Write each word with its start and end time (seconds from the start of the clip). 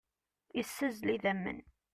Issazzel 0.61 1.09
idammen. 1.15 1.59